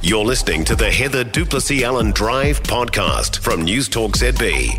[0.00, 4.78] You're listening to the Heather du Plessis-Allen Drive podcast from News Talk ZB.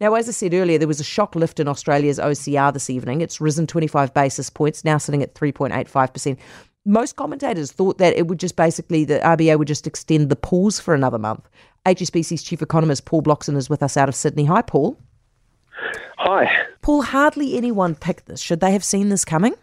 [0.00, 3.20] Now, as I said earlier, there was a shock lift in Australia's OCR this evening.
[3.20, 6.36] It's risen 25 basis points, now sitting at 3.85%.
[6.84, 10.80] Most commentators thought that it would just basically, the RBA would just extend the pause
[10.80, 11.48] for another month.
[11.86, 14.46] HSBC's chief economist Paul Bloxham is with us out of Sydney.
[14.46, 14.98] Hi, Paul.
[16.18, 16.50] Hi.
[16.82, 18.40] Paul, hardly anyone picked this.
[18.40, 19.54] Should they have seen this coming?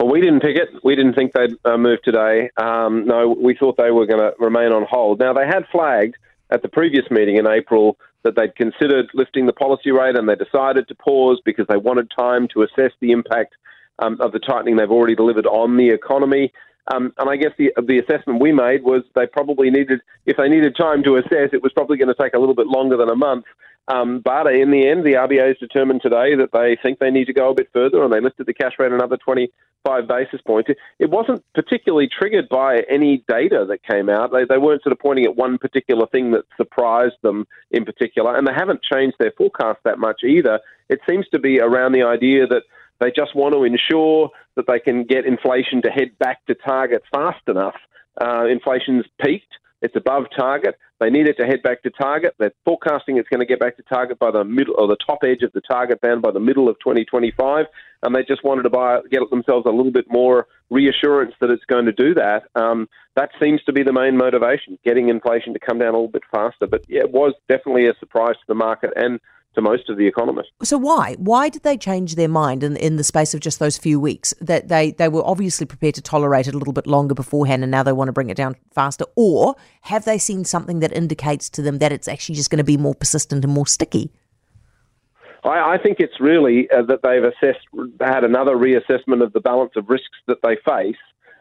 [0.00, 0.68] Well, we didn't pick it.
[0.82, 2.50] We didn't think they'd uh, move today.
[2.56, 5.20] Um, no, we thought they were going to remain on hold.
[5.20, 6.16] Now, they had flagged
[6.50, 10.34] at the previous meeting in April that they'd considered lifting the policy rate and they
[10.34, 13.54] decided to pause because they wanted time to assess the impact
[14.00, 16.52] um, of the tightening they've already delivered on the economy.
[16.92, 20.48] Um, and I guess the the assessment we made was they probably needed, if they
[20.48, 23.08] needed time to assess, it was probably going to take a little bit longer than
[23.08, 23.44] a month.
[23.86, 27.26] Um, but in the end, the RBA has determined today that they think they need
[27.26, 30.70] to go a bit further, and they lifted the cash rate another 25 basis points.
[30.98, 34.32] It, wasn't particularly triggered by any data that came out.
[34.32, 38.34] They, they weren't sort of pointing at one particular thing that surprised them in particular,
[38.36, 40.60] and they haven't changed their forecast that much either.
[40.88, 42.62] It seems to be around the idea that
[43.00, 47.02] they just want to ensure that they can get inflation to head back to target
[47.12, 47.74] fast enough.
[48.18, 49.52] Uh, inflation's peaked.
[49.84, 50.78] It's above target.
[50.98, 52.34] They need it to head back to target.
[52.38, 55.18] They're forecasting it's going to get back to target by the middle or the top
[55.22, 57.66] edge of the target band by the middle of 2025,
[58.02, 61.64] and they just wanted to buy get themselves a little bit more reassurance that it's
[61.64, 62.44] going to do that.
[62.54, 66.08] Um, that seems to be the main motivation: getting inflation to come down a little
[66.08, 66.66] bit faster.
[66.66, 69.20] But yeah, it was definitely a surprise to the market and
[69.54, 70.50] to most of the economists.
[70.62, 71.14] So why?
[71.18, 74.34] Why did they change their mind in, in the space of just those few weeks?
[74.40, 77.70] That they, they were obviously prepared to tolerate it a little bit longer beforehand and
[77.70, 79.04] now they want to bring it down faster?
[79.16, 82.64] Or have they seen something that indicates to them that it's actually just going to
[82.64, 84.10] be more persistent and more sticky?
[85.44, 87.66] I, I think it's really uh, that they've assessed,
[88.00, 90.96] had another reassessment of the balance of risks that they face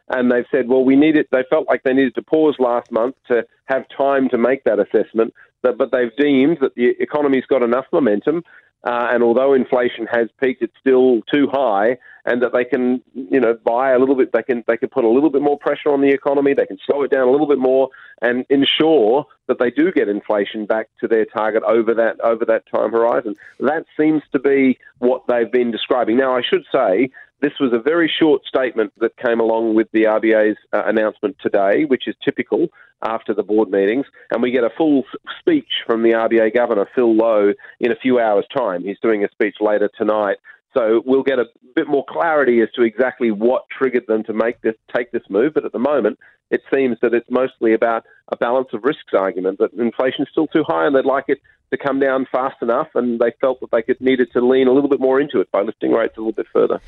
[0.10, 1.28] and they've said, well, we needed.
[1.32, 4.80] They felt like they needed to pause last month to have time to make that
[4.80, 8.44] assessment, but, but they've deemed that the economy's got enough momentum,
[8.84, 13.40] uh, and although inflation has peaked, it's still too high, and that they can, you
[13.40, 14.34] know, buy a little bit.
[14.34, 16.54] They can they can put a little bit more pressure on the economy.
[16.54, 17.88] They can slow it down a little bit more,
[18.22, 22.66] and ensure that they do get inflation back to their target over that over that
[22.70, 23.36] time horizon.
[23.62, 26.18] That seems to be what they've been describing.
[26.18, 27.10] Now, I should say
[27.44, 31.84] this was a very short statement that came along with the RBA's uh, announcement today,
[31.84, 32.70] which is typical
[33.06, 34.06] after the board meetings.
[34.32, 35.04] And we get a full
[35.42, 37.52] speech from the RBA governor, Phil Lowe,
[37.82, 38.86] in a few hours' time.
[38.86, 40.38] He's doing a speech later tonight.
[40.74, 41.46] So we'll get a
[41.76, 45.54] bit more clarity as to exactly what triggered them to make this take this move.
[45.54, 49.60] But at the moment, it seems that it's mostly about a balance of risks argument
[49.60, 51.40] that inflation's still too high and they'd like it
[51.72, 54.72] to come down fast enough, and they felt that they could needed to lean a
[54.72, 56.80] little bit more into it by lifting rates a little bit further.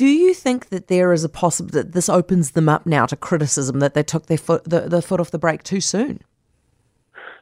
[0.00, 3.14] Do you think that there is a possible that this opens them up now to
[3.14, 6.20] criticism that they took their foot the, the foot off the brake too soon?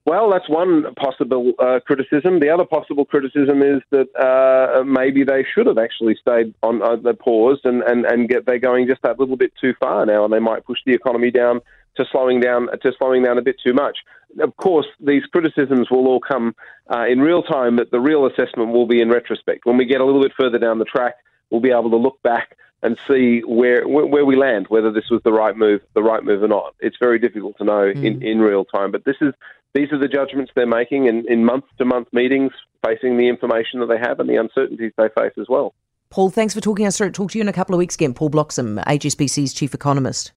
[0.04, 2.40] Well, that's one possible uh, criticism.
[2.40, 6.96] The other possible criticism is that uh, maybe they should have actually stayed on uh,
[6.96, 10.24] the pause and, and, and get they're going just that little bit too far now,
[10.24, 11.60] and they might push the economy down
[11.94, 13.98] to slowing down to slowing down a bit too much.
[14.40, 16.56] Of course, these criticisms will all come
[16.92, 20.00] uh, in real time, but the real assessment will be in retrospect when we get
[20.00, 21.14] a little bit further down the track
[21.50, 25.20] we'll be able to look back and see where where we land, whether this was
[25.24, 26.74] the right move, the right move or not.
[26.80, 28.04] It's very difficult to know mm.
[28.04, 28.92] in, in real time.
[28.92, 29.34] But this is
[29.74, 32.52] these are the judgments they're making in, in month to month meetings,
[32.84, 35.74] facing the information that they have and the uncertainties they face as well.
[36.10, 37.10] Paul, thanks for talking us through.
[37.10, 38.14] Talk to you in a couple of weeks again.
[38.14, 40.32] Paul Bloxham, HSBC's chief economist.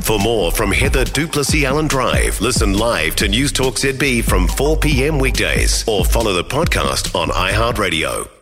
[0.00, 4.76] For more from Heather du Plessis-Allen Drive, listen live to News Talk ZB from 4
[4.78, 5.18] p.m.
[5.18, 8.35] weekdays or follow the podcast on iHeartRadio.